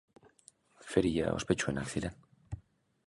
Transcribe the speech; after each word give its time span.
Feria 0.93 1.35
ospetsuenak 1.35 1.93
ziren. 1.97 2.17